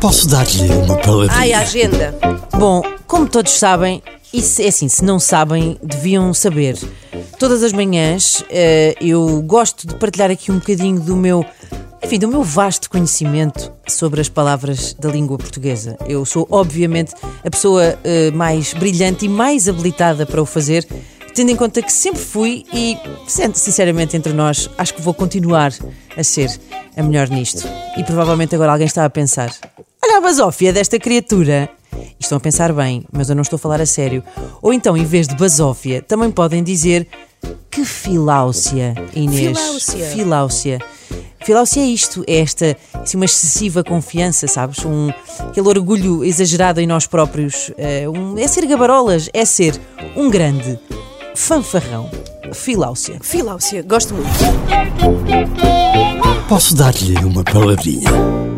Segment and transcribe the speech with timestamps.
[0.00, 1.38] Posso dar-lhe uma palavrinha?
[1.38, 2.14] Ai, a agenda.
[2.58, 4.02] Bom, como todos sabem,
[4.32, 6.78] isso é assim, se não sabem, deviam saber.
[7.38, 11.44] Todas as manhãs eh, eu gosto de partilhar aqui um bocadinho do meu,
[12.02, 15.96] enfim, do meu vasto conhecimento sobre as palavras da língua portuguesa.
[16.06, 17.14] Eu sou, obviamente,
[17.44, 20.86] a pessoa eh, mais brilhante e mais habilitada para o fazer,
[21.34, 22.96] tendo em conta que sempre fui e,
[23.26, 25.72] sinceramente entre nós, acho que vou continuar
[26.16, 26.50] a ser
[27.00, 27.66] a melhor nisto.
[27.96, 29.50] E provavelmente agora alguém está a pensar:
[30.02, 31.68] olha a basófia desta criatura.
[31.92, 34.22] E estão a pensar bem, mas eu não estou a falar a sério.
[34.62, 37.06] Ou então, em vez de basófia, também podem dizer
[37.70, 39.58] que filáusia, Inês.
[39.58, 40.06] Filáusia.
[40.06, 40.78] Filáusia.
[41.44, 44.84] Filáusia é isto, é esta, assim, uma excessiva confiança, sabes?
[44.84, 45.08] Um,
[45.48, 47.72] aquele orgulho exagerado em nós próprios.
[47.78, 49.74] É, um- é ser gabarolas, é ser
[50.14, 50.78] um grande
[51.34, 52.10] fanfarrão.
[52.52, 53.18] Filáusia.
[53.22, 55.49] Filáusia, gosto muito.
[56.50, 58.49] Posso dar-lhe uma palavrinha?